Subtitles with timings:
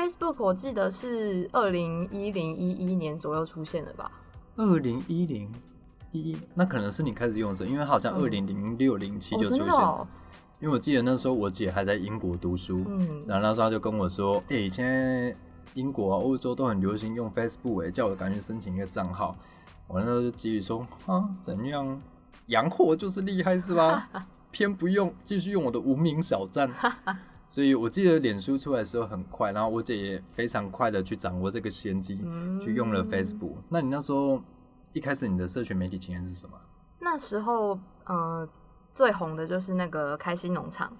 [0.00, 4.10] Facebook 我记得是二零一零一一年左右出现的吧？
[4.56, 5.52] 二零一零
[6.10, 10.08] 一一，那可能是你开始用的时候，因为它好像嗯二零零六零七哦，就出现了。
[10.58, 15.36] 因为我记得那时候我姐还在英国读书，嗯，然后那时候她就跟我说：“哎、现在
[15.74, 19.36] 英国啊、欧洲都很流行用 Facebook，哎、叫我赶紧申请一个账号。
[19.86, 22.00] ”我那时候就急语说：“啊，怎样？
[22.46, 24.08] 洋货就是厉害是吧？
[24.50, 26.70] 偏不用，继续用我的无名小站。
[27.50, 33.56] ”所以我记得脸书出来的时候很快，然后我姐也非常快的去掌握这个先机，嗯去用了 Facebook。
[33.68, 34.40] 那你那时候
[34.92, 36.56] 一开始你的社群媒体经验是什么？
[37.00, 38.48] 那时候呃
[38.94, 40.92] 最红的就是那个开心农场，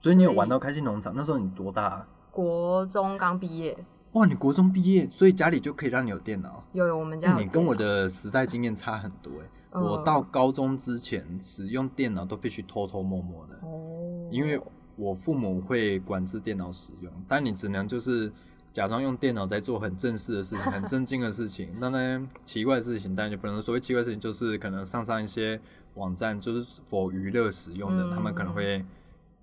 [0.00, 1.12] 所以你有玩到开心农场？
[1.14, 2.08] 那时候你多大、啊？
[2.30, 3.76] 国中刚毕业，
[4.12, 6.64] 哇，你国中毕业，所以家里就可以让你有电脑。
[6.72, 14.58] 有有我们家你跟我的时代经验差很多哎、嗯我到高中之前使用电脑都必须偷偷摸摸的，哦，因为
[14.96, 18.32] 我父母会管制电脑使用，但你只能就是
[18.72, 21.68] 假装用电脑在做很正式的事情、很 正经的事情。
[21.78, 23.62] 那呢，奇怪的事情当然就不能说。
[23.62, 25.60] 所谓奇怪的事情，就是可能上上一些
[25.94, 28.84] 网站，就是否娱乐使用的，嗯他们可能会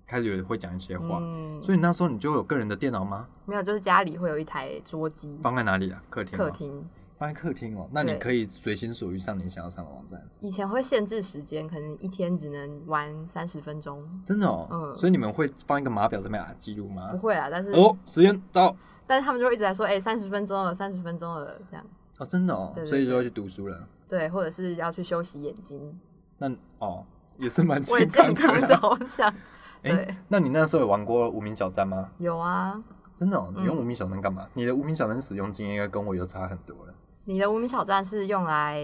[0.06, 1.18] 开始会讲一些话。
[1.20, 3.26] 嗯，所以那时候你就有个人的电脑吗？
[3.46, 6.02] 没有，就是家里会有一台桌机，放在哪里啊？
[6.10, 6.38] 客厅。
[6.38, 6.50] 客。
[6.50, 6.84] 厅。
[7.22, 10.20] 放在客厅哦，那你可以随心所欲上你想要上的网站。
[10.40, 17.18] 以前会限制时间，可能一天只能玩三十分钟，真的哦，嗯所以你们会放一个码表这边啊记录吗不？
[17.18, 18.74] 会啊，但是、哦，时间到
[19.06, 21.86] 但是他们就会一直在说，哎、三十分钟了，三十分钟了，这样，
[22.18, 23.86] 哦，真的哦，所以就要去读书了。
[24.08, 25.96] 对，或者是要去休息眼睛，
[26.38, 26.50] 那
[26.80, 27.06] 哦，
[27.38, 28.66] 也是蛮为健健康的。
[28.66, 29.32] 着想。
[29.84, 32.10] 哎、对，那你那时候有玩过无名小站吗？
[32.18, 32.82] 有啊，
[33.16, 34.48] 真的哦，你用嗯无名小站干嘛？
[34.54, 36.94] 你的无名小站使用经验应该跟我有差很多了。
[37.24, 38.80] 你的无名小站是用来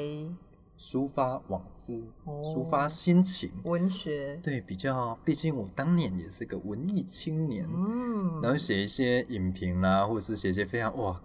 [0.78, 11.21] 抒发网志，哦抒发心情，文学，对，比较，毕竟我当年也是个文艺青年，嗯，然后写一些影评啦，或者是写一些非常哇，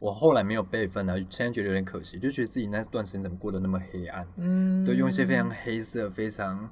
[0.00, 4.26] 我后来没有备份啊，现在觉得有点可惜，就觉得自己那段时间怎么过得那么黑暗。
[4.36, 6.68] 嗯，对，用一些非常黑色、非常、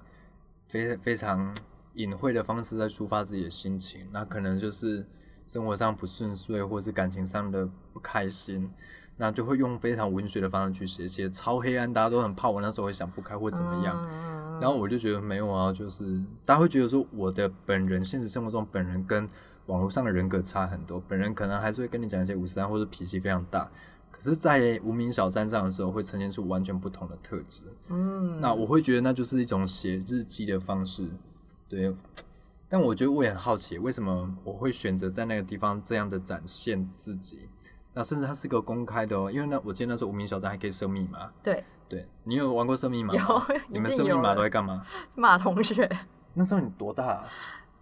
[0.66, 1.54] 非非常
[1.94, 4.08] 隐晦的方式在抒发自己的心情。
[4.10, 5.06] 那可能就是
[5.46, 8.68] 生活上不顺遂，或是感情上的不开心，
[9.16, 13.96] 那就会用非常文学的方式去写，写超黑暗，大家都很怕我那时候会想不开或怎么样。
[14.10, 19.28] 嗯然后我就觉得没有啊，就是大家会觉得说我的本人现实生活中本人跟
[19.66, 23.68] 网络上的人格差很多，本人可能还是会跟你讲一些五十三或者脾气非常大，
[24.12, 27.64] 可是，在无名小站上的时候会呈现出完全不同的特质。
[27.88, 31.08] 嗯，那我会觉得那就是一种写日记的方式，
[31.68, 31.92] 对。
[32.68, 37.48] 但我觉得我也很好奇，为什么我会选择在那个地方这样的展现自己？
[37.94, 41.30] 那甚至它是个公开的哦，因为那我记得那时候无名小站还可以设密码。
[41.42, 43.46] 对对你有玩过设密码吗？
[43.48, 44.84] 有 你们设密码都在干嘛？
[45.14, 45.88] 骂同学。
[46.34, 47.28] 那时候你多大、啊？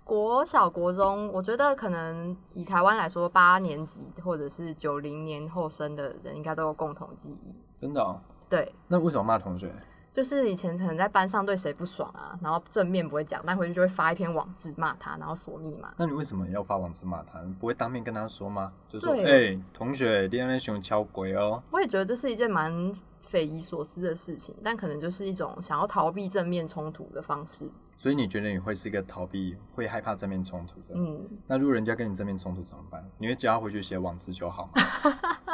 [0.04, 7.54] 国小、国中，我觉得可能以台湾来说，八年级或者是九零年后生的人，应该都有共同记忆。
[7.78, 8.20] 真的、哦？
[8.50, 9.72] 对，那为什么骂同学？
[10.12, 15.92] 就是以前可能在班上对谁不爽啊，然后正面不会讲，但回去就会发一篇网志骂他，然后锁密码。
[15.96, 17.40] 那你为什么要发网志骂他？
[17.42, 18.72] 你不会当面跟他说吗？
[18.88, 21.62] 就说，哎、对同学，你那熊敲鬼哦。
[21.70, 27.70] 我也觉得这是一件蛮匪夷所思的事情，但可能就是一种想要逃避正面冲突的方式。
[27.96, 30.94] 所以你觉得你会是一个逃避，会害怕正面冲突的？
[30.94, 33.02] 嗯，那如果人家跟你正面冲突怎么办？
[33.16, 34.82] 你会叫他回去写网志就好吗？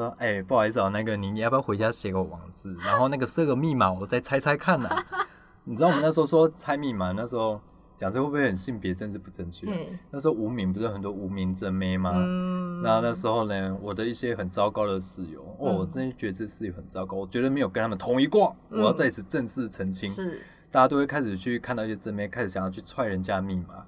[0.00, 4.88] 他说：“他说，哎、不好意思哦、那个你你要不要回家写个网址，然后那个设个密码，我再猜猜看呐、
[5.64, 7.60] 你知道我们那时候说猜密码，那时候
[7.96, 9.66] 讲这会不会很性别政治不正确？
[9.66, 12.12] 嘿，那时候无名不是很多无名真妹吗？
[12.14, 20.08] 嗯，那那时候呢，我的一些很糟糕的室友，哦，嗯我真的觉得这室友很糟糕，我绝对没有跟他们同一挂，我要嗯在此正式澄清。
[20.08, 20.40] 是，
[20.70, 23.84] 大家都会开始去看到一些真妹，开始想要去踹人家密码，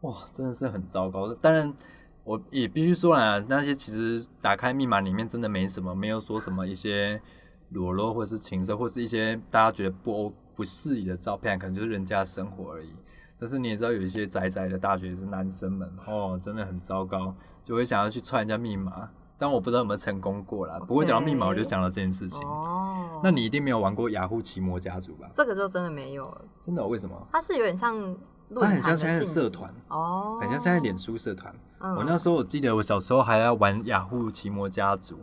[0.00, 1.32] 哇，真的是很糟糕。
[1.34, 1.72] 当然，
[2.24, 7.20] 我也必须说啦，那些其实打开密码里面真的没什么，没有说什么一些
[7.70, 12.88] 裸露或是情色，或是一些大家觉得不不适宜的照片，可能就是人家的生活而已。
[13.38, 19.10] 但是你也知道，有一些宅宅的大学生男生们，哦，真的很糟糕，就会想要去踹人家密码。
[19.36, 20.78] 但我不知道有没有成功过啦。
[20.78, 22.40] 不过讲到密码，我就想到这件事情。
[22.46, 25.28] 哦，那你一定没有玩过雅虎奇摩家族吧？
[25.34, 27.28] 这个就真的没有了，真的哦、为什么？
[27.32, 28.16] 它是有点像
[28.62, 31.54] 它很像现在的社团，哦，很像现在脸书社团。
[31.80, 35.18] 嗯，我那时候我记得我小时候还要玩雅虎奇摩家族，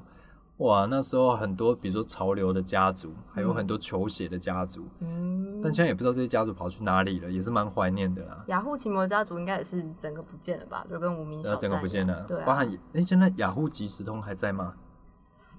[0.57, 8.44] 哇，那时候很多比如说潮流的家族，还有很多球鞋的家族，嗯，但现在也不知道这些家族跑去哪里了，也是蛮怀念的啦。
[8.48, 10.86] 雅虎奇摩家族应该也是整个不见了吧？
[10.89, 14.75] 就跟无名小然后整个不见了，对啊，包含哎、现在雅虎即时通还在吗？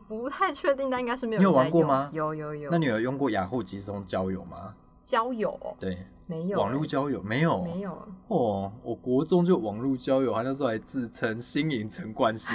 [0.08, 2.10] 不太确定，但应该是没有你有玩过吗？
[2.12, 4.74] 有有有，那你有用过雅虎即时通交友吗？
[5.02, 5.50] 交友？
[5.62, 12.54] 哦对，没有网络欸交友没有，没有，哦，我国中就网络交友，他那时候还自称新营陈冠希，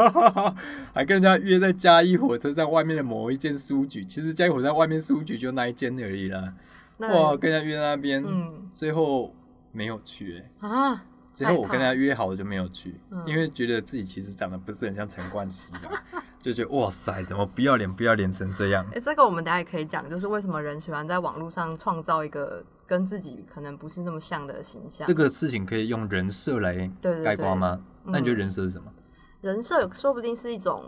[0.92, 6.52] 还跟人家约在嘉义火车站外面的某一间书局，其实嘉义火车站外面书局就那一间而已啦。
[6.98, 9.34] 那哇，跟人家约在那边，嗯最后
[9.72, 11.02] 没有去、欸，啊，
[11.32, 16.02] 最后我跟人家约好我就没有去，嗯因为觉得自己其实长得不是很像陈冠希啦，
[16.38, 18.86] 就觉得哇塞，怎么不要脸不要脸成这样？
[18.94, 25.06] 哎、这个我们等一下也可以讲，就是为什么人喜欢在网络上创造一个跟自己可能不是那么像的形象。
[25.06, 27.76] 这个事情可以用人设来对对概括吗？
[28.04, 28.92] 对那你觉得嗯人设是什么？
[29.40, 30.82] 人设说不定是一种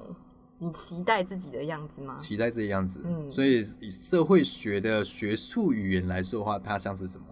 [0.58, 2.16] 你期待自己的样子吗？
[2.16, 3.02] 期待这个样子。
[3.04, 7.24] 嗯所以以社会学的学术语言来说的话，它像是什么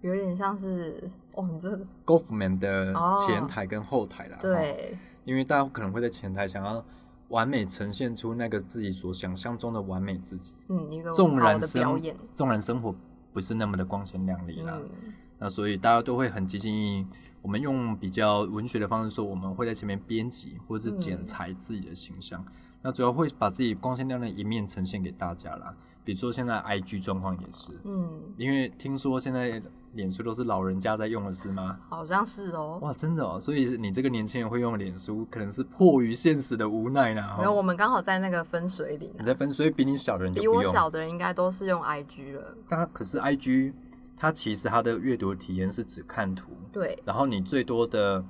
[0.00, 1.78] 有点像是哦，你这？
[2.06, 4.38] Government 的哦前台跟后台啦。
[4.38, 6.84] 齁，对，因为大家可能会在前台想要
[7.28, 12.94] 完美呈现出那个自己所想象中的完美自己，嗯，一个纵然生表演，纵然生活
[13.32, 14.78] 不是那么的光鲜亮丽啦。
[14.80, 17.06] 嗯，那所以大家都会很积极。
[17.42, 22.44] 我们用比较文学的方式说，我们会在前面编辑或者是剪嗯裁自己的形象。
[22.82, 25.74] 那主要会把自己光鲜亮丽的一面呈现给大家啦。
[26.04, 31.78] 比如说现在 IG 状况也是，嗯，因为听说现在脸书都是老人家在用的是吗？
[31.88, 32.78] 好像是哦。
[32.82, 33.38] 哇，真的哦！
[33.40, 37.34] 所以你这个年轻人会用脸书，可能是迫于现实的无奈啦。
[37.38, 40.46] 没有，哦我们刚好在那个分水岭、啊，你在分，所以比你小的人比。
[40.46, 42.54] 我小的人应该都是用 IG 了。
[42.68, 43.72] 它可是 IG，
[44.16, 48.24] 它其实它的阅读体验是只看图，对，然后你最多的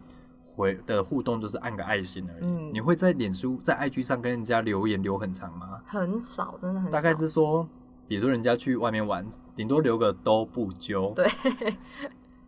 [0.44, 2.44] 回的互动就是按个爱心而已。
[2.44, 5.80] 嗯你会在脸书在 IG 上跟人家留言留很长吗？
[5.86, 6.92] 很少，真的很少。
[6.92, 7.68] 大概是说，
[8.10, 9.24] 比如说人家去外面玩，
[9.54, 11.24] 顶多留个都不揪，对。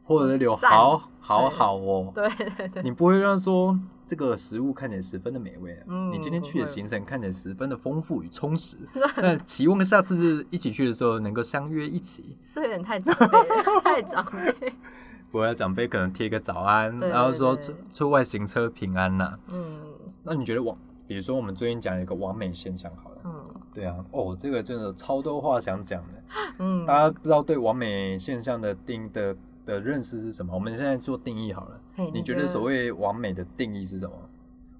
[0.02, 2.10] 或者是留好好好哦。
[2.12, 8.76] 对对对，你不会让说这个食物看起来十分的美味、啊，嗯你今天去的行程看起来十分的丰富与充实。
[9.18, 12.36] 那期望下次一起去的时候能够相约一起。
[12.52, 14.72] 这有点太长辈了，太长辈。
[15.30, 19.78] 不会长辈可能贴个早安，对然后说出出外行车平安呐、嗯。
[20.24, 20.76] 那你觉得网，
[21.06, 23.31] 比如说我们最近讲一个完美现象好了，嗯
[23.74, 26.22] 对啊，哦，这个真的超多话想讲的。
[26.58, 30.52] 嗯，大家不知道对完美现象的定的的认识是什么？
[30.54, 31.80] 我们现在做定义好了。
[32.12, 34.14] 你觉得所谓完美的定义是什么？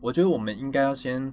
[0.00, 1.33] 我觉得我们应该要先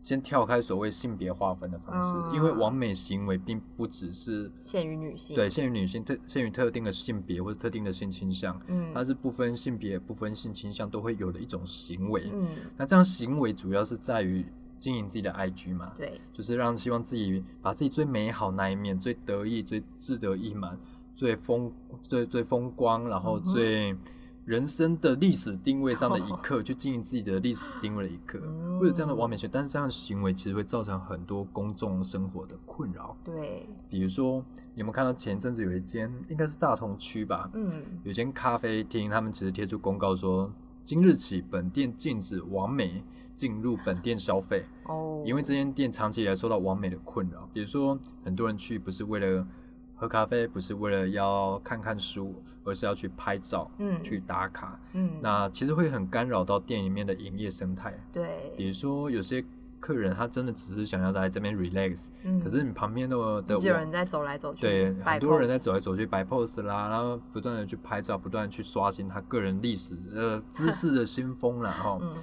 [0.00, 5.34] 先跳开所谓性别划分的方式，嗯因为完美行为并不只是限于女性？
[5.36, 12.30] 对，限于女性特限于特定的性别或者特定的性倾向，嗯，它是不分性别、不分性倾向都会有的一种行为。
[12.32, 14.46] 嗯那这样行为主要是在于
[14.78, 20.78] 经营自己的 IG 嘛，对，就是让希望自己把自己最美好那一面、最得意、最志得意满、
[21.14, 23.96] 最风、最最风光，然后最
[24.44, 28.78] 人生的历史定位上的一刻， 去经营自己的历史定位的一刻，嗯。
[28.78, 29.48] 会有这样的完美性。
[29.52, 33.16] 但是这样的行为其实会造成很多公众生活的困扰。
[33.24, 34.44] 对，比如说，
[34.74, 37.82] 你有没有看到前一阵子有一间应该是大同区吧，嗯。
[38.04, 40.52] 有间咖啡厅，他们其实贴出公告说，
[40.84, 43.02] 今日起本店禁止完美
[43.36, 44.64] 进入本店消费。
[44.84, 49.46] 哦，因为这间店长期以来受到完美的困扰，比如说很多人去不是为了
[49.94, 54.78] 喝咖啡，不是为了要看看书，而是要去拍照、嗯去打卡。
[54.92, 57.98] 嗯那其实会很干扰到店里面的营业生态。
[58.12, 59.44] 对比，如说有些
[59.78, 71.98] 客人他真的只是想要来这边 relax，、嗯可是你旁边的的一直有人在走来走去，对，很多人在走来走去摆 pose 啦，然后不断的去拍照，不断的去刷新他个人历史呃知识的新风啦哈。
[72.00, 72.14] 嗯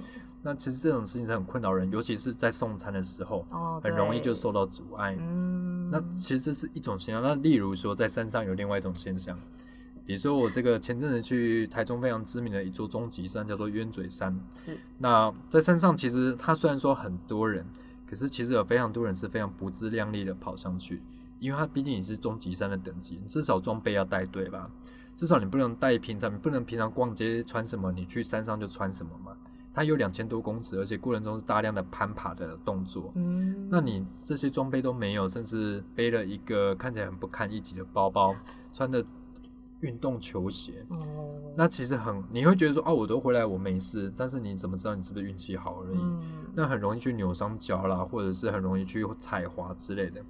[0.46, 5.16] 那其实这种事情是很困扰人，尤其是在送餐的时候，哦，很容易就受到阻碍。
[5.18, 7.22] 嗯，那其实这是一种现象。
[7.22, 9.34] 那例如说，在山上有另外一种现象，
[10.04, 14.38] 比如说我这个前阵子去台中非常知名的一座终极山，叫做鸢嘴山。
[14.52, 17.64] 是那在山上，其实它虽然说很多人，
[18.06, 21.02] 可是其实有非常多人是非常不自量力的跑上去，
[21.40, 24.70] 因为它毕竟也是终极山的等级，至少装备要带对吧？
[25.16, 29.32] 至少你不能带平常，你不能平常逛街穿什么，你去山上就穿什么嘛。
[29.74, 33.10] 它有两千多公尺，而且过程中是大量的攀爬的动作。
[33.16, 38.36] 嗯，那你这些装备都没有，甚至背了一个看起来很不堪一击的包包，
[38.72, 39.04] 穿的
[39.80, 40.96] 运动球鞋，哦，
[41.56, 45.98] 那其实很你会觉得说，哦，我都回来，我没事，但是你怎么知道你是不是运气好而已？
[45.98, 46.22] 嗯
[46.56, 50.22] 那很容易去扭伤脚啦，或者是很容易去踩滑之类的。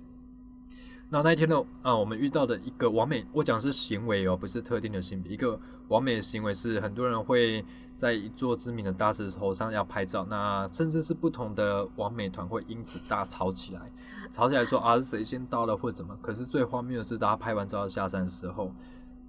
[1.11, 5.32] 那那一天呢，啊，我们遇到的一个完美，我讲是行为哦，不是特定的性别。
[5.32, 5.58] 一个
[5.88, 13.92] 完美的行为是很多人会在一座知名的大石头上要拍照，那甚至是不同的完美团会因此大吵起来，
[14.32, 16.18] 吵起来说啊是谁先到了或怎么。
[16.20, 18.73] 可是最荒谬的是，大家拍完照要下山的时候，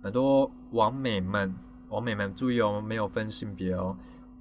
[0.02, 1.54] 很多完美们，
[1.90, 3.96] 完美们注意哦，没有分性别哦，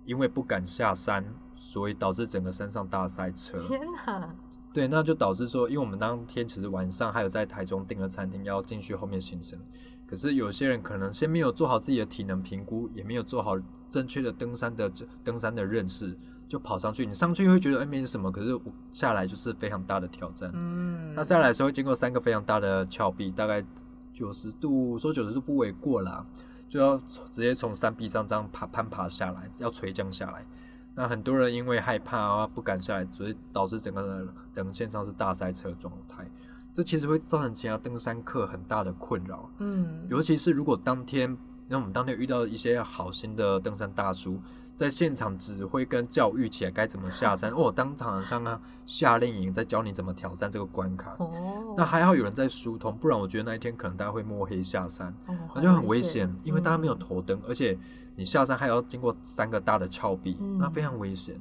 [0.07, 1.23] 因为不敢下山，
[1.55, 3.63] 所以导致整个山上大塞车。
[3.69, 4.35] 天哪，
[4.75, 9.57] 对，那就导致说，因为我们当天其实晚上还有在台中订了餐厅，要进去后面行程，
[10.05, 13.57] 可是有些人可能先没有做好自己的体能评估，也没有做好
[13.89, 14.91] 正确的登山的
[15.23, 17.07] 登山的认识，就跑上去。
[17.07, 20.51] 你上去会觉得哎没什么，可是下来就是非常大的挑战。
[20.53, 23.65] 嗯，那下来的时候会经过三个非常大的峭壁，大概
[24.13, 26.27] 九十度，说九十度不为过啦，
[26.69, 30.45] 就要直接从山壁上这样爬攀爬下来，要垂降下来。
[30.95, 36.25] 那很多人因为害怕啊不敢下来，所以导致整个等线上是大塞车状态。
[36.73, 39.49] 这其实会造成其他登山客很大的困扰。
[39.59, 41.37] 嗯，尤其是如果当天，
[41.69, 44.41] 那我们当天遇到一些好心的登山大叔，
[44.75, 51.15] 在现场指挥跟教育起来该怎么下山，哦，当场像他夏令营在教你怎么挑战这个关卡。
[51.21, 57.79] 哦，那还好有人在疏通，不然我觉得那一天可能大家会摸黑下山，哦那就很危危险，因为大家没有头灯，而且
[58.17, 61.41] 你下山还要经过三个大的峭壁，嗯那非常危险。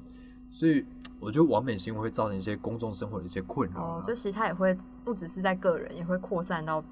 [0.50, 0.86] 所以
[1.20, 4.00] 我觉得完美行为会造成一些公众生活的一些困扰啊。
[4.00, 6.84] 哦，就其实它也会不只是在个人，也会扩散到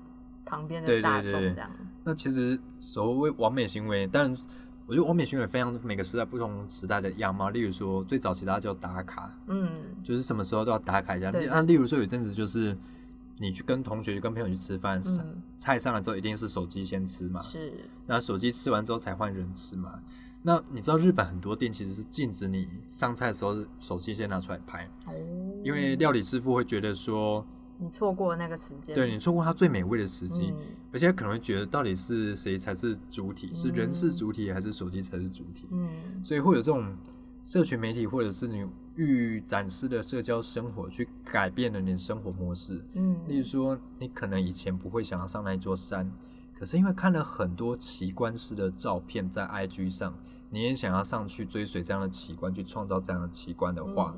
[0.46, 1.70] 旁边的大众这样。
[2.04, 4.36] 那其实所谓完美行为，但
[4.88, 7.50] 我觉得完美行为非常每个时代不同时代的样貌。
[7.52, 9.70] 例如说，最早期大家叫打卡，嗯，
[10.04, 11.32] 就是什么时候都要打卡一下。
[11.32, 12.76] 对那例如说有一阵子就是
[13.42, 17.74] 你去跟同学、跟朋友去吃饭，嗯菜上来之后一定是手机先吃嘛，是，
[18.06, 20.00] 那手机吃完之后才换人吃嘛。
[20.44, 25.14] 那你知道日本很多店其实是禁止你上菜的时候手机先拿出来拍，哦，
[25.64, 27.46] 因为料理师傅会觉得说，
[27.78, 30.52] 你错过那个时间，对你错过它最美味的时机。
[30.52, 30.58] 嗯
[30.94, 35.70] 而且可能会觉得到底是谁才是主体，是人是主体还是手机才是主体？
[35.72, 35.90] 嗯，
[36.22, 36.94] 所以会有这种
[37.44, 42.84] 社群媒体或者是你欲展示的社交生活，去改变了你的生活模式。
[42.94, 46.12] 嗯，例如说，你可能以前不会想要上那一座山，
[46.54, 50.14] 可是因为看了很多奇观式的照片在 IG 上，
[50.50, 54.16] 你也想要上去追随这样的奇观，去创造这样的奇观的话，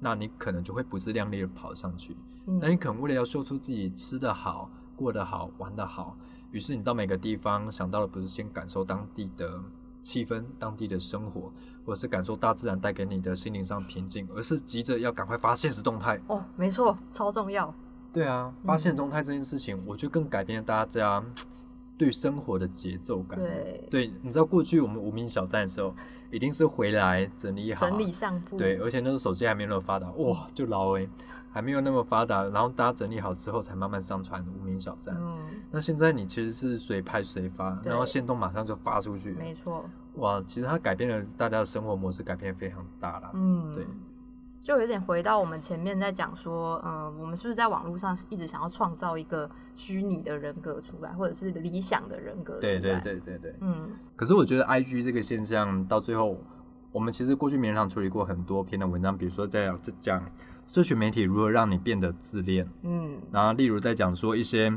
[0.00, 2.16] 那你可能就会不自量力的跑上去。
[2.46, 6.16] 嗯，那你可能为了要秀出自己吃得好、过得好、玩得好，
[6.50, 9.62] 于是你到每个地方想到的不是先感受当地的
[10.02, 11.52] 气氛、当地的生活，
[11.84, 16.20] 或者是感受大自然带给你的心灵上平静，而是急着要赶快发现实动态。
[16.28, 17.72] 哦，没错，超重要，
[18.12, 21.22] 对啊，发现动态这件事情，我就更改变了大家
[21.96, 23.38] 对生活的节奏感。
[23.38, 25.94] 对对你知道过去我们无名小站的时候，
[26.30, 31.08] 一定是回来整理好，整理相簿，对，而且那时候手机还没有那么发达，哇，就老哎、
[31.52, 35.16] 还没有那么发达，然后大家整理好之后才慢慢上传无名小站。
[35.20, 35.38] 嗯，
[35.70, 39.84] 那现在你其实是随拍随发，然后线动马上就发出去，没错，
[40.16, 43.30] 哇，其实它改变了大家的生活模式，改变非常大啦。
[43.34, 43.86] 嗯，对，
[44.62, 52.78] 就有点回到我们前面在讲说，嗯，我们是不是在网络上一直想要创造一个虚拟的人格出来，或者是理想的人格出来？
[52.78, 53.54] 对对，对对对。
[53.60, 56.38] 嗯可是我觉得 I G 这个现象到最后，
[56.92, 60.24] 我们其实过去名人堂处理过很多篇的文章，比如说在在讲
[60.68, 64.72] 社群媒体如何让你变得自恋，嗯然后例如在讲说一些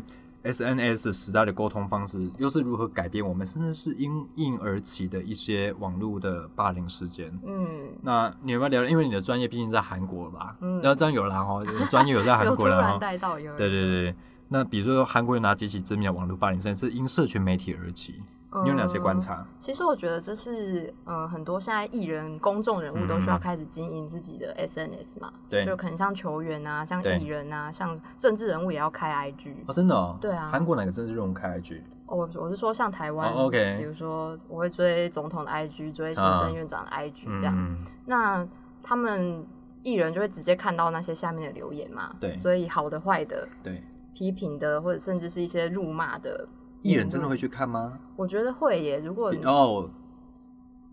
[0.48, 7.38] S N S 时代的沟通方式又是如何改变我们，甚至是因应而起的一些网络的霸凌事件。
[7.46, 7.68] 嗯，
[8.01, 8.84] 那你有没有聊？
[8.86, 12.98] 因为你的专业毕竟在韩国吧，嗯然后这样有啦哦，有专业有在韩国啦 哦。
[13.00, 14.16] 带到有，对对对，
[14.50, 18.24] 那比如说韩国有哪几起知名的网络霸凌事件是因社群媒体而起？
[18.63, 19.46] 你有哪些观嗯察？
[19.60, 29.54] 其实我觉得这是，呃，很多现在艺人、公众人物都需要嗯开始经营自己的 SNS 嘛，对就可能像球员啊，像对艺人啊，像政治人物也要开 IG。
[29.68, 30.18] 哦，真的哦。
[30.22, 31.82] 对啊韩国哪个政治人物开 IG？
[32.06, 37.54] 哦我我是说像台湾、哦，OK 比如说我会追总统的 IG，追行政院长的 IG 这样。
[37.58, 38.48] 嗯，那
[38.82, 39.46] 他们
[39.84, 43.82] 艺人就会直接看到那些下面的留言嘛，对所以好的、坏的、对。
[44.13, 46.48] 批评的，或者甚至是一些辱骂的
[46.88, 48.00] 艺人真的会去看吗？
[48.15, 49.00] 我觉得会耶。
[49.00, 49.89] 如果哦，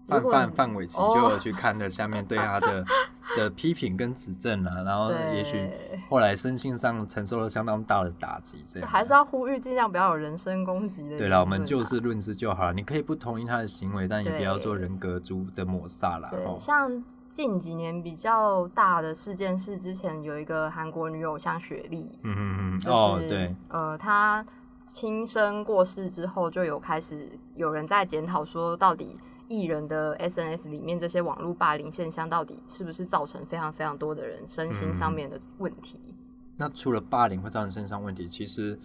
[0.07, 2.85] 范范范玮琪哦就有去看了下面对他的
[3.37, 5.71] 的批评跟指正啊，然后也许
[6.11, 11.17] 后来身心上承受了相当大的打击，这样还是要呼吁，尽量不要有人身攻击的。
[11.17, 12.75] 对了，我们就事论事就好了。
[12.75, 16.29] 你可以不同意他的行为，但也不要做人格猪的抹杀啦。
[16.31, 24.45] 对，哦像近几年比较大的事件是，之前有一个韩国女偶像雪莉，嗯嗯嗯，就是、哦对，呃，她
[24.85, 35.99] 亲生过世之后，就有开始有人在检讨说，到底艺人的 SNS 里面这些网络霸凌现象，到底是不是造成非常非常多的人身心上嗯面的问题？
[36.59, 38.79] 那除了霸凌会造成身上问题，其实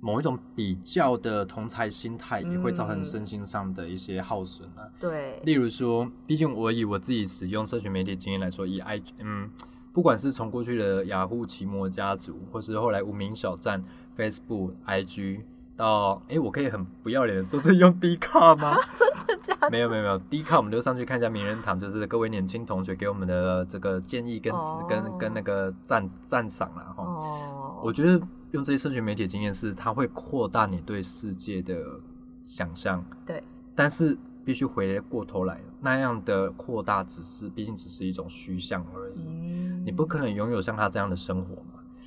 [0.00, 4.84] 某一种比较的同才心态也会造成嗯身心上的一些耗损啊。
[5.00, 9.50] 对，例如说，毕竟我以我自己使用社群媒体经验来说，以 i 嗯，
[9.92, 13.82] 不管是从过去的雅虎奇摩家族，或是后来无名小站、
[14.16, 15.40] Facebook、IG，
[15.76, 18.76] 到诶，我可以很不要脸的说是用 D 卡吗？
[18.98, 19.70] 真的假的？
[19.70, 27.02] 没有没有没有，D 卡我们就上去看一下名人堂，就是各位年轻同学给我们的这个建议跟、哦跟跟那个赞赞赏啦哈。
[27.02, 28.20] 哦，我觉得
[28.52, 31.74] 用这些社群媒体经验是，它会扩大你对世界的
[32.44, 33.42] 想象，对，
[33.74, 41.56] 但是必须回过头来，那样的扩大只是毕竟只是一种虚像而已，嗯，你不可能拥有像他这样的生活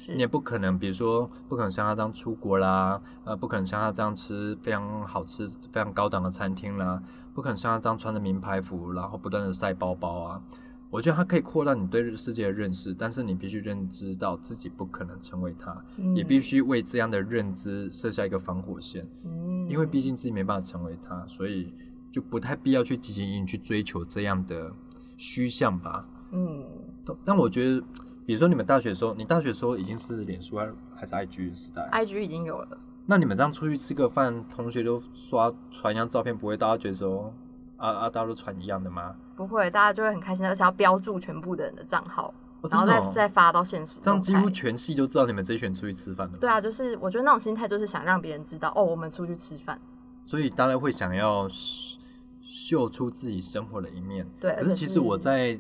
[0.10, 7.02] 你也不可能，比如说，不可能像他这样出国啦，呃，不可能像他这样吃非常好吃、非常高档的餐厅啦，
[7.34, 10.42] 不可能像他这样穿着名牌服，然后不断的晒包包啊。
[10.90, 21.74] 我觉得它可以扩大你对世界的认识，但是你必须认知到自己不可能成为他，嗯也必须为这样的认知设下一个防火线，嗯，因为毕竟自己没办法成为他，所以
[22.10, 24.72] 就不太必要去积极营营去追求这样的
[25.18, 26.08] 虚像吧。
[26.32, 26.64] 嗯，
[27.04, 27.84] 但但我觉得，
[28.28, 37.34] 比如说你们大学的时候，你大学的时候已经是脸书还还是 IG 的时代，IG 已经有了，那你们这样出去吃个饭，同学都刷传一样照片，不会大家觉得说
[37.78, 39.16] 啊啊，大家都传一样的吗？
[39.38, 44.02] 不会，大家就会很开心，而且要标注全部的人的账号，哦然后再、再发到现实。
[44.04, 46.38] 这样几乎全系都知道你们这一群出去吃饭了。
[46.38, 49.80] 对啊，就是我觉得那种心态就是想让别人知道，哦，我们出去吃饭。
[50.26, 51.98] 所以大家会想要秀
[52.42, 54.28] 秀出自己生活的一面。
[54.38, 55.58] 对可是其实我在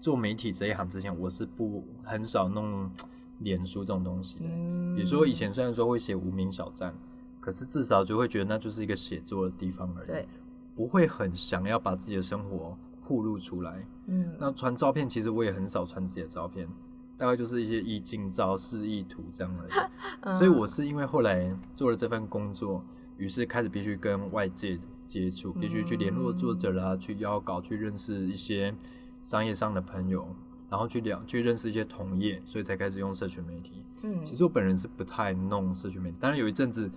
[0.00, 2.90] 做媒体这一行之前，我是不很少弄
[3.40, 4.46] 脸书这种东西的。
[4.46, 6.94] 嗯，比如说以前虽然说会写无名小站，
[7.40, 10.26] 可是至少就会觉得那就是一个写作的地方而已，，
[10.74, 13.86] 不会很想要把自己的生活曝露出来。
[14.06, 16.68] 嗯，那传照片，其实我也很少传自己的照片，
[17.16, 19.72] 大概就是一些意境照、示意图这样而已。
[20.22, 22.84] 嗯所以我是因为后来做了这份工作，
[23.16, 28.74] 于是开始必须跟外界接触，必须去联络作者啦，去邀稿，去认识一些
[29.24, 30.26] 商业上的朋友，
[30.68, 33.84] 然后去聊，去认识一些同业，所以才开始用社群媒体。
[34.02, 36.90] 嗯，其实我本人是不太弄社群媒体，当然有一阵子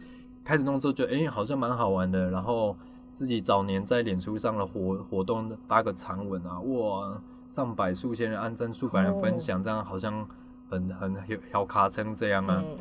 [0.44, 2.32] 开始弄之后觉得，哎、好像蛮好玩的。
[2.32, 2.76] 然后
[3.14, 10.28] 自己早年在脸书上的活活动发个长文啊，哇，上百数千人按赞，数百人分享，这样好像
[10.70, 11.16] 很很
[11.52, 12.64] 小卡称这样啊。
[12.66, 12.78] 嗯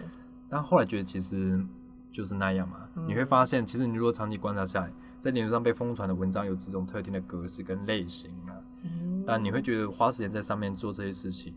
[0.49, 1.65] 但后来觉得其实
[2.13, 8.62] 就是那样嘛，嗯你会发现，其实你如果长期观察下来，在脸书上被疯传的文章有几种特定的格式跟类型啊，嗯
[9.27, 11.55] 但你会觉得花时间在上面做这些事情，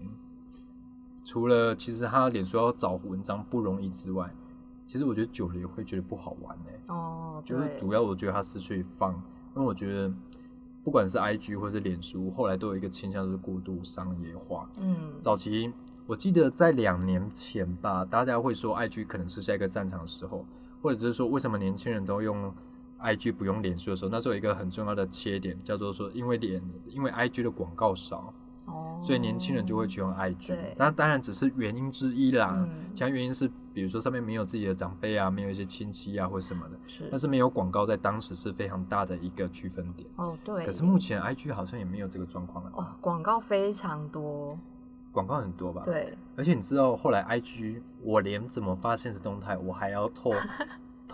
[1.23, 4.33] 除了其实他脸书要找文章不容易之外，
[4.85, 9.13] 其实我觉得久了也会觉得不好玩呢、哦，就是主要我觉得他失去放，
[9.55, 10.13] 因为我觉得
[10.83, 14.69] 不管是 IG 或是脸书，后来都有一个倾向就是过度商业化。
[14.77, 15.73] 嗯，早期
[16.05, 20.45] 我记得在两年前吧，大家会说 IG 可能是下一个战场的时候，
[20.83, 22.53] 或者是说为什么年轻人都用
[23.01, 28.33] IG 不用脸书的时候，那时候有一个很重要的切点，叫做说因为脸因为 IG 的广告少，
[28.65, 30.55] 哦，所以年轻人就会去用 IG。
[30.77, 36.79] 那当然只是原因之一啦，嗯其他原因是比如说上面没有自己的长辈啊，没有一些亲戚啊或什么的。
[36.87, 40.09] 是但是没有广告，在当时是非常大的一个区分点。
[40.15, 44.57] 哦，对，可是目前 IG 好像也没有这个状况了吧，哦，广告非常多，
[45.11, 45.83] 广告很多吧？。
[45.83, 50.31] 对，而且你知道后来 IG 我连怎么发现实动态，我还要透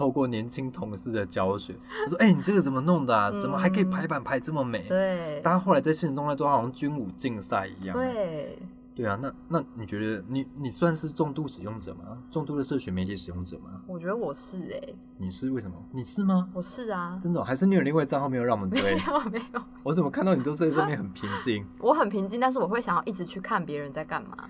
[0.02, 3.32] 透过年轻同事的教学，我说：“哎、你这个怎么弄的、啊？
[3.40, 7.96] 怎么还可以排版排这么美？”对，大家后来在现实中态都好像军武竞赛一样。
[7.96, 8.58] 对，
[8.96, 12.18] 对啊，那那你觉得你你算是重度使用者吗？
[12.32, 13.80] 重度的社群媒体使用者吗？
[13.86, 15.78] 我觉得我是哎、你是为什么？
[15.92, 16.50] 你是吗？
[16.52, 19.04] 我是啊，真的哦、还是你有另外账号没有让我们追 没？
[19.06, 21.64] 有没有，我怎么看到你都是在上面很平静？
[21.78, 24.50] 我很平静，但是我会想要一直去看别人在干嘛。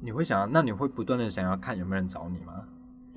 [0.00, 2.54] 你会想要，那你会不断的想要看有没有人找你吗？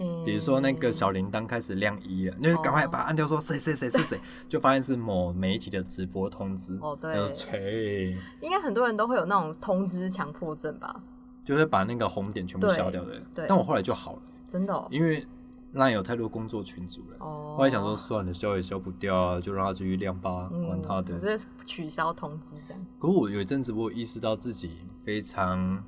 [0.04, 6.78] 诶比如说那个小铃铛开始亮一了，你就赶快把它按掉，说谁谁谁是谁，就发现是某媒体的直播通知。
[6.82, 11.02] 哦对然后切，应该很多人都会有那种通知强迫症吧？
[11.46, 13.22] 就会把那个红点全部消掉的。
[13.36, 15.26] 对但我后来就好了，真的、哦，因为
[15.72, 17.18] 那有太多工作群组了。
[17.20, 21.20] 哦，后来想说算了，消也消不掉啊，就让它继续亮吧，嗯管它的我。
[21.20, 22.86] 就取消通知这样。
[23.00, 24.72] 可我有一阵子，我有意识到自己
[25.04, 25.84] 非常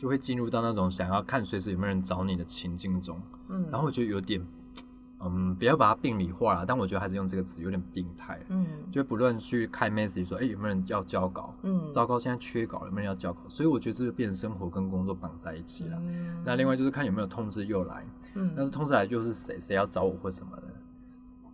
[0.00, 4.42] 就会进入到那种想要看随时有没有人找你的情境中，嗯，然后我觉得有点，
[5.18, 11.54] 嗯，不要把它病理化了，但我觉得还是用这个词有点病态，嗯就会不断去开 message 说，哎、有没有人要交稿？
[11.64, 13.42] 嗯，糟糕，现在缺稿，有没有人要交稿？
[13.46, 15.98] 所以我觉得这就变成生活跟工作绑在一起了。
[16.00, 18.02] 嗯那另外就是看有没有通知又来，
[18.36, 20.72] 嗯但是通知来就是谁谁要找我或什么的，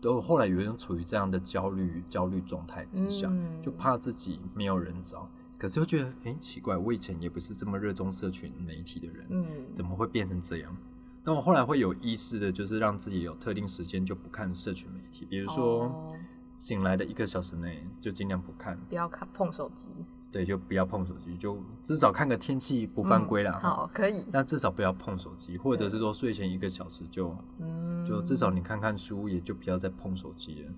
[0.00, 9.46] 都后来有一种处于这样的焦虑焦虑状态之下，嗯就怕自己没有人找，可是又觉得哎、诶奇怪，我以前也不是这么热衷社群媒体的人，嗯。
[9.74, 10.76] 怎么会变成这样？
[11.24, 16.16] 但我后来会有意识的，就是让自己有特定时间就不看社群媒体，比如说哦。
[16.58, 19.90] 醒来的一个小时内就尽量不看，不要看碰手机，
[20.32, 23.52] 对，就不要碰手机，就至少看个天气不犯规啦。
[23.56, 30.72] 嗯好，可以，那至少不要碰手机，或者是说睡前一个小时就嗯，就至少你看看书，也就不要再碰手机了。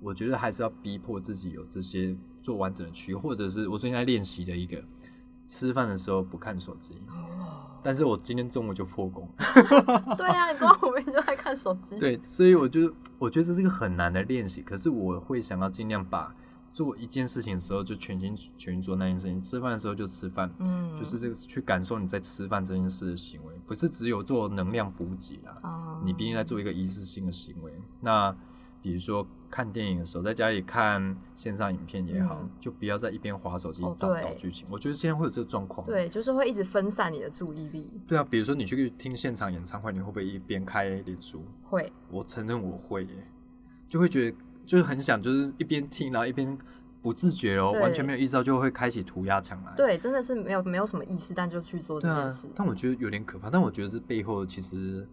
[0.00, 4.82] 我觉得还是要逼迫自己有这些做完整的区，或者是我最近在练习的一个，
[5.46, 6.94] 吃饭的时候不看手机。
[7.08, 9.28] 哦，但是我今天中午就破功。
[10.16, 11.98] 对呀、你中午明明就在看手机。
[11.98, 16.34] 对，所以我就我觉得这是一个很难的练习，可是我会想要尽量把
[16.72, 27.72] 做一件事情的时候就全心全意做那件事情，吃饭的时候就吃饭，嗯，就是这个去感受你在吃饭这件事的行为，不是只有做能量补给啦，哦你毕竟在做一个仪式性的行为。
[28.00, 28.34] 那
[28.82, 34.66] 比如说看电影的时候，在家里看线上影片也好，嗯就不要在一边划手机哦找、对找剧情。
[34.70, 35.86] 我觉得现在会有这个状况。
[35.86, 37.92] 对，就是会一直分散你的注意力。
[38.06, 41.44] 对啊，比如说你去听现场演唱会，你会不会一边开脸书？
[41.64, 43.26] 会，我承认我会耶，
[43.88, 46.56] 就会觉得就是很想就是一边听，然后一边
[47.02, 49.72] 不自觉哦，完全没有意识到就会开启涂鸦墙来。
[49.74, 53.50] 对，真的是没有没有什么意识，但就去做这件事。，但我觉得有点可怕。
[53.50, 55.08] 但我觉得这背后其实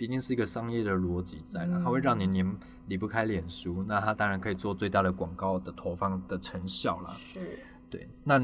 [0.00, 2.42] 毕竟是一个商业的逻辑在啦，嗯它会让你离
[2.86, 7.14] 离不开脸书，那它当然可以做最大的广告的投放的成效啦。
[7.34, 7.58] 是，
[7.90, 8.40] 对，那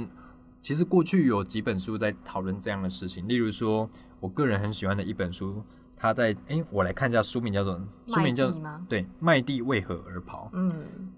[0.61, 3.89] 其实过去有几本书在讨论这样的事情，例如说
[4.21, 5.63] 我个人很喜欢的一本书，
[5.97, 8.51] 它在诶，我来看一下书名叫做书名叫
[8.87, 10.51] 对，麦地为何而跑。
[10.53, 10.71] 嗯，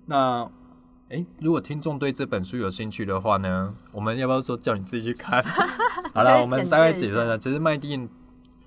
[0.07, 0.49] 那
[1.09, 5.43] 诶，如果听众对这本书有兴趣的话呢，我们要不要说叫你自己去看？
[6.15, 8.09] 好了， 我们大概解释一下，其实麦地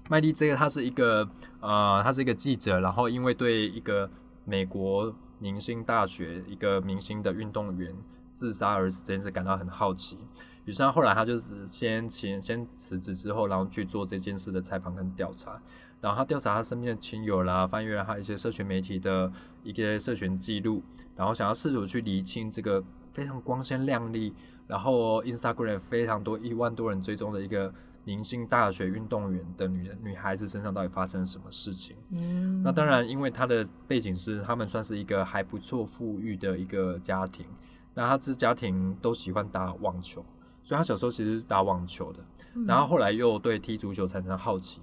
[0.09, 1.27] 麦迪这个他是一个
[1.59, 4.09] 呃，他是一个记者，然后因为对一个
[4.45, 7.95] 美国明星大学一个明星的运动员
[8.33, 10.17] 自杀而死这件事感到很好奇，
[10.65, 15.61] 于是他后来他就是先先先辞职之后，然后去做这件事的采访跟调查。
[16.01, 19.31] 然后他调查他身边的亲友啦，翻阅了他一些社群媒体的
[19.63, 20.81] 一些社群记录，
[21.15, 22.83] 然后想要试图去厘清这个
[23.13, 24.33] 非常光鲜亮丽，
[24.71, 27.73] 然后 Instagram 非常多一万多人追踪的一个
[28.05, 31.97] 明星大学运动员的女人女孩子身上到底发生了什么事情。
[32.11, 37.45] 嗯，那当然，因为她的背景是他们算是一个还不错富裕的一个家庭，
[37.93, 40.23] 那她这家庭都喜欢打网球，
[40.63, 44.79] 所以她小时候其实打网球的，嗯然后后来又对踢足球产生好奇，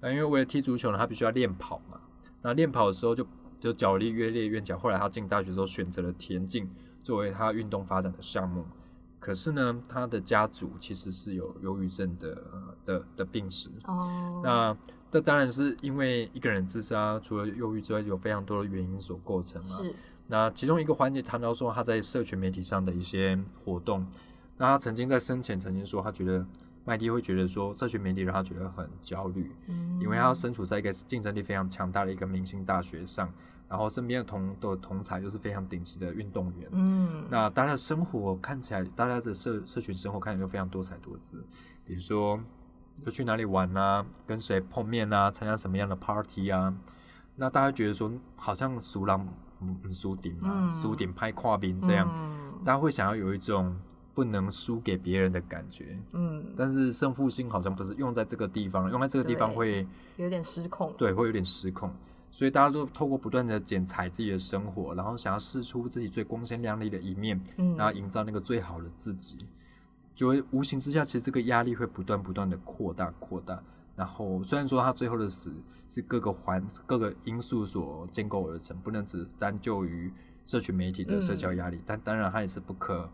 [0.00, 2.00] 那因为为了踢足球呢，她必须要练跑嘛，
[2.42, 3.24] 那练跑的时候就
[3.60, 6.68] 就脚力越练越脚，后来她进大学之后选择了田径
[7.04, 8.66] 作为她运动发展的项目。
[9.20, 14.76] 可是呢，他的家族其实是有忧郁症的呃的的病史，哦，那
[15.10, 19.78] 这当然是因为一个人自杀，除了忧郁之外，有非常多的原因所构成嘛。
[19.78, 19.94] 是，
[20.26, 24.06] 那其中一个环节谈到说他在社群媒体上的一些活动，
[24.56, 26.46] 那他曾经在生前曾经说，他觉得
[26.84, 33.32] 麦蒂会觉得说社群媒体让他觉得很焦虑，嗯，因为他身处在一个竞争力非常强大的一个明星大学上，
[33.68, 41.44] 然后身边的同的同才又是非常顶级的运动员，嗯，那大家的生活看起来，大家的社社群生活看起来都非常多彩多姿，
[41.84, 42.40] 比如说
[43.04, 46.74] 就去哪里玩啊，跟谁碰面啊，参加什么样的 party 啊，
[47.36, 49.28] 那大家觉得说好像苏朗
[49.60, 52.38] 嗯苏顶啊，嗯苏顶拍跨冰这样，嗯。
[52.64, 53.76] 大家会想要有一种
[54.14, 60.92] 不能输给别人的感觉，嗯，但是胜负心好像不是用在这个地方，用在这个地方对会有点失控。
[60.98, 61.88] 对，会有点失控。
[62.30, 69.38] 所以大家都透过不断的剪裁自己的生活，然后想要试出自己最光鲜亮丽的一面，嗯，然后营造那个最好的自己，
[70.14, 73.60] 就会无形之下，其实这个压力会不断不断的扩大扩大。
[73.96, 75.52] 然后虽然说他最后的死
[75.88, 80.12] 是各个环各个因素所建构而成，不能只单就于
[80.44, 83.10] 社群媒体的社交压力，但当然它也是不可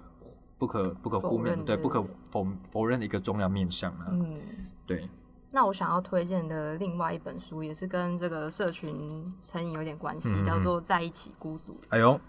[0.58, 4.08] 不可不可忽面对不可否否认的一个重要面向啊。
[4.10, 4.36] 嗯。
[4.86, 5.08] 对，
[5.54, 11.72] 那我想要推荐的另外一本书，也是跟这个社群成瘾有点关系，嗯嗯叫做《在一起孤独》。
[11.90, 12.20] 哎呦，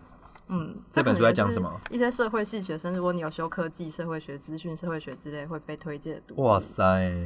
[0.47, 1.81] 嗯，这本书在讲什么？
[1.89, 6.35] 一些社会系学生，如果你有修科技、社会学、资讯、社会学之类，会被推荐的读。
[6.43, 6.83] 哇塞，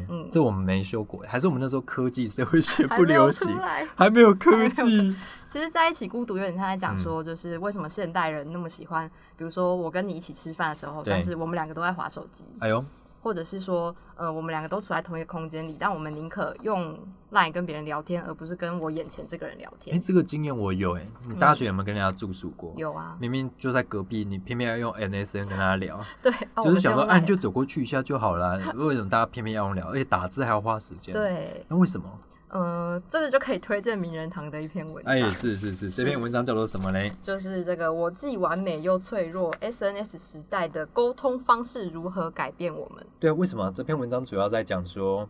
[0.10, 5.14] 嗯这我们没修过，还是我们那时候科技社会学不流行，来还没有科技。
[5.48, 12.82] 其实在一起孤独有点像在嗯讲说，就是为什么现代人那么喜欢，比如说我跟你一起吃饭的时候，但是我们两个都在划手机，哎呦，
[13.22, 16.98] 或者是说，呃，我们两个都处在同一个空间里，但我们宁可用
[17.32, 20.06] LINE 跟别人聊天，而不是跟我眼前这个人聊天哎、欸。
[20.06, 22.74] 这个经验我有哎、你大学有没有跟人家住宿过？
[22.78, 28.58] 有啊，明明就在隔壁，你偏偏要用 NSN 跟他聊， 对，哦就是想说，哎、就走过去一下就好了。
[28.76, 29.90] 为什么大家偏偏要用聊？
[29.90, 32.10] 而且打字还要花时间？，对，那为什么？
[32.50, 37.12] 呃，这个就可以推荐名人堂的一篇文章，哎、是是是，这篇文章叫做什么嘞？
[37.22, 43.06] 就是这个我既完美又脆弱，SNS 时代的沟通方式如何改变我们？
[43.20, 45.30] 对啊，为什么这篇文章主要在讲说，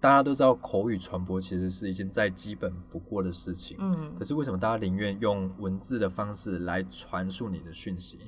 [0.00, 8.18] 大家都知道口语传播其实是一件再基本不过的事情，嗯可是为什么大家宁愿用文字的方式来传述你的讯息？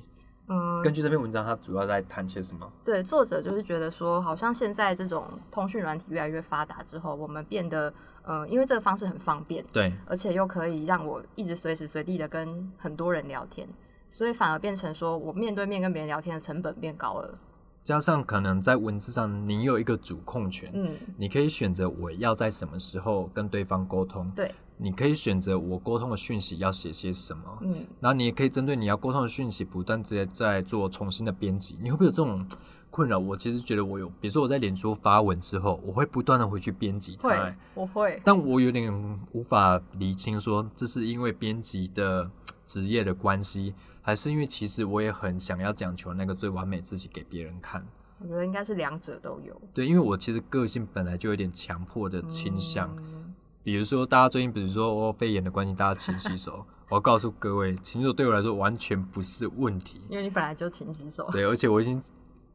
[0.47, 2.71] 嗯，根据这篇文章，它主要在谈些什么？
[2.83, 13.67] 对，作者就是觉得说，好像现在这种通讯软体越来越发达之后，我们变得，呃，因为这个方式很方便，对，而且又可以让我一直随时随地的跟很多人聊天，
[14.09, 17.37] 所以反而变成说我面对面跟别人聊天的成本变高了。
[17.87, 31.77] 加上可能在文字上你有一个主控权，嗯，你可以选择我要在什么时候跟对方沟通，对，你可以选择我沟通的讯息要写些什么，嗯，然后你也可以针对你要沟通的讯息，不断在在做重新的编辑。
[31.81, 32.45] 你会不会有这种
[32.91, 33.17] 困扰？
[33.17, 38.93] 我其实觉得我有，比如说我在脸书发文之后，我会不断的回去编辑它、会，我会，但我有点
[39.31, 42.29] 无法理清，说这是因为编辑的
[42.65, 43.73] 职业的关系，
[44.07, 47.85] 还是因为其实我也很想要讲求那个最完美自己给别人看。
[48.19, 56.65] 我觉得应该是两者都有对，因为我其实个性本来就有点强迫的倾向，嗯比如说大家最近，比如说哦肺炎的关系，大家勤洗手。
[56.87, 59.99] 我要告诉各位，勤洗手对我来说完全不是问题。
[60.09, 62.01] 因为你本来就勤洗手，对，而且我已经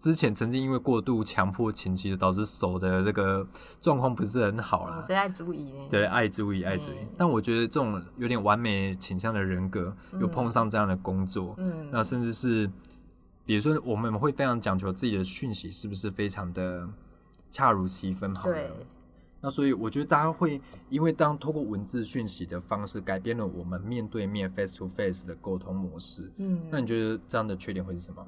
[0.03, 3.47] 之前曾经因为过度强迫勤洗手，导致手的这个
[3.81, 4.97] 状况不是很好啦。
[4.97, 5.87] 我这在注意呢。
[5.89, 7.09] 对，爱注意，爱注意嗯。
[7.17, 12.69] 但我觉得这种有点完美倾向的人格，又碰上这样的工作，嗯，那甚至是，
[13.47, 16.85] 比如说我们会非常讲求自己的讯息是不是非常的
[17.49, 18.49] 恰如其分好
[19.41, 26.29] 那所以我觉得大家会因为当透过文字讯息的方式改变了我们面对面 face to face 的沟通模式。
[26.39, 28.27] 嗯，那你觉得这样的缺点会是什么？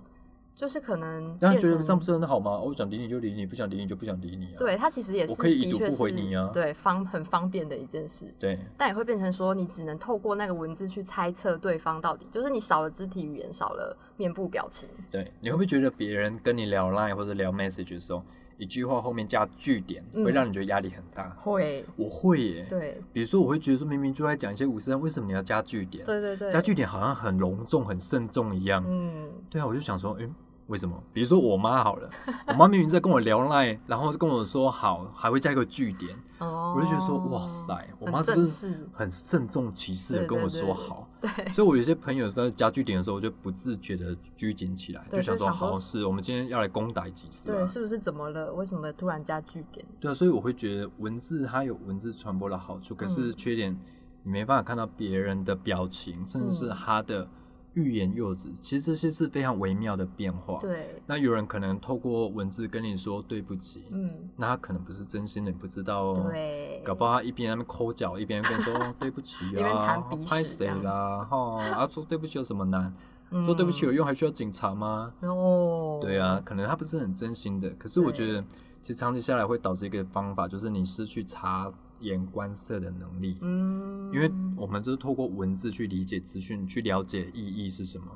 [0.55, 2.53] 就是可能大家变成觉得这样不是很好吗？
[2.53, 4.59] 哦我想理你就理你，不想理你就不想理你啊。
[4.59, 18.23] 对，他其实也是我可以已读不回你啊对方很方便的一件事，对但也会变成说你只能透过那个文字去猜测对方到底，就是你少了肢体语言，少了面部表情，对，你会不会觉得别人跟你聊 line 或者聊 message 的时候，
[18.57, 21.31] 一句话后面加句点，嗯会让你觉得压力很大？
[21.31, 22.67] 会，我会耶。
[22.71, 26.07] 对，比如说，我会觉得说，明明就在讲一些五十音，为什么你要加句点？
[26.07, 28.85] 对对对，加句点好像很隆重、很慎重一样。
[28.87, 30.31] 嗯，对啊，我就想说，诶，
[30.69, 31.03] 为什么？
[31.13, 32.09] 比如说我妈好了，
[32.49, 41.09] 我妈明明在跟我聊 line，然后跟我说好，还会加一个句点，哦，我就觉得说，哇塞，我妈是不是很慎重其事的跟我对对说好？
[41.21, 47.67] 对，所以我有些朋友在加句点的时候，我就不自觉的拘谨起来，就想说，好，是我们今天要来攻打几次对，啊？
[47.67, 48.53] 是不是怎么了？
[48.55, 49.85] 为什么突然加句点？
[50.01, 53.79] 对啊，所以我会觉得文字它有文字传播的好处，可是嗯缺点
[54.23, 57.29] 你没办法看到别人的表情，甚至是嗯他的
[57.75, 58.51] 欲言又止。
[58.53, 60.59] 其实这些是非常微妙的变化。
[60.61, 66.29] 对，那有人可能透过文字跟你说对不起，嗯，那他可能不是真心的，你不知道哦。
[66.31, 71.25] 对，搞不好他一边在那边抠脚，一边跟你说 哦对不起啊拍谁啦？
[71.25, 72.93] 哈，啊说对不起有什么难？
[73.31, 75.13] 嗯说对不起有用，还需要警察吗？
[75.23, 78.41] 哦，对啊，可能他不是很真心的，可是我觉得
[78.81, 81.73] 其实长期下来会导致一个方法，就是你失去察
[82.05, 83.39] 言观色的能力。
[83.41, 88.07] 嗯，因为我们都是透过文字去理解资讯，去了解意义是什么，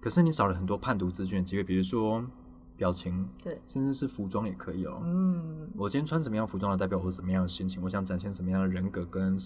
[0.00, 2.24] 可是你少了很多判读资讯的机会，比如说
[2.76, 5.00] 表情，对，甚至是服装也可以哦。
[5.04, 6.76] 嗯，我今天穿什么样服装来？
[6.76, 9.36] 代表我什么样的心情，我想展现什么样的人格跟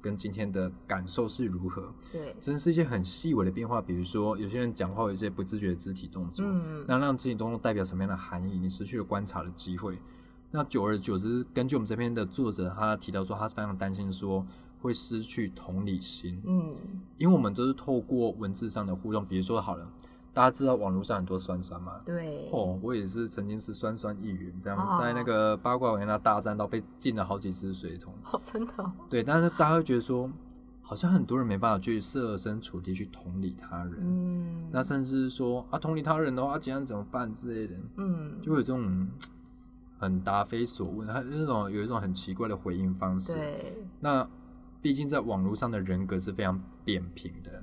[0.00, 3.82] 跟今天的感受是如何，对，真的是一些很细微的变化。
[3.82, 8.56] 比如说，有些人讲话有一些不自觉的肢体动作，嗯，那让肢体动作代表什么样的含义？
[8.56, 9.98] 你失去了观察的机会。
[10.50, 14.46] 那久而久之，根据我们这边的作者，他提到说，他非常担心说
[14.80, 16.74] 会失去同理心，嗯，
[17.18, 19.86] 因为我们都是透过文字上的互动，比如说好了，
[20.32, 21.98] 大家知道网络上很多酸酸嘛。
[22.06, 28.14] 对，哦，我也是曾经是酸酸一员，这样、哦在那个八卦文那大战到被进了好几次水桶。
[28.30, 30.30] 哦，真的哦，对，但是大家会觉得说，
[30.80, 39.08] 好像很多人没办法去设身处地去同理他人，嗯，那甚至是说啊，同理他人的话，这样怎么办之类的，嗯，就会有这种
[39.98, 43.34] 很答非所问，还有那种有一种很奇怪的回应方式。
[43.34, 44.28] 对，那
[44.82, 47.62] 毕竟在网络上的人格是非常扁平的，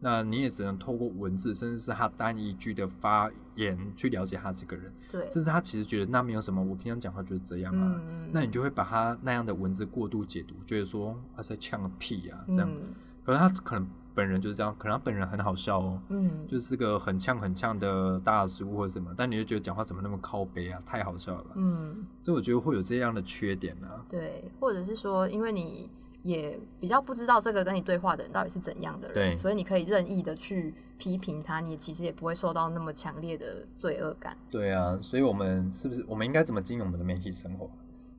[0.00, 12.94] 那你也只能透过文字，甚至是他单一句的发言去了解他这个人，对，甚至他其实觉得那没有什么，我平常讲话就是这样啊，嗯，那你就会把他那样的文字过度解读，觉得说他在呛个屁啊这样，嗯。
[13.24, 16.00] 可是他可能本人就是这样，可能他本人很好笑哦。
[16.08, 21.50] 嗯，就是个很呛很呛的大叔或者什么，但你就觉得讲话怎么那么靠背啊，太好笑了吧？
[21.56, 24.04] 嗯，所以我觉得会有这样的缺点啊。
[24.08, 25.90] 对，或者是说，因为你
[26.22, 34.36] 也比较不知道这个跟你对话的人到底是怎样的人，对所以你可以任意的去批评他，你其实也不会受到那么强烈的罪恶感。
[34.50, 37.68] 对啊，所以我们是不是我们应该怎么经营我们的媒体生活？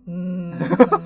[0.07, 0.53] 嗯，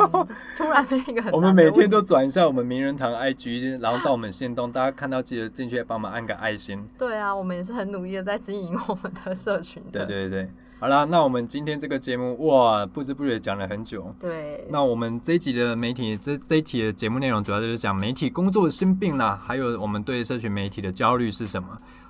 [0.57, 6.85] 突然一个很我们每天都转一下我们名人堂 IG，然后到我们线动，大家看到记得进去帮忙按个爱心。
[6.97, 10.05] 对啊，我们也是很努力的在经营我们的社群的。
[10.05, 14.13] 对对对，好啦，那我们今天这个节目哇，不知不觉讲了很久。
[14.19, 21.69] 对那我们这一集的媒体这这一题的节目内容，主要就是讲媒体工作的心病啦，还有我们对社群媒体的焦虑是什么。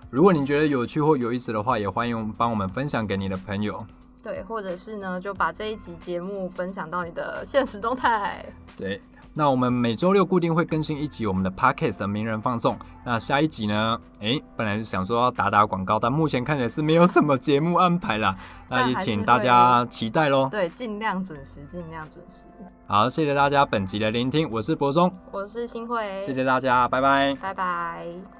[0.10, 3.86] 如果你觉得有趣或有意思的话，也欢迎帮我们分享给你的朋友。
[4.22, 8.46] 对，或者是呢，就把这一集节目分享到你的 现实动态。
[8.76, 9.02] 对，
[9.34, 12.78] 那我们每周六固定会更新一集我们的 Podcast 的名人放送。
[13.06, 14.00] 那下一集呢？
[14.20, 18.36] 诶，本来是想说要打打广告，但目前看起来是没有什么节目安排啦。
[18.68, 20.50] 那也请大家期待喽。
[20.50, 22.44] 对，尽量准时，尽量准时。
[22.88, 28.39] 好，谢谢大家本集的聆听，我是博中，我是新慧，谢谢大家，拜拜，拜拜。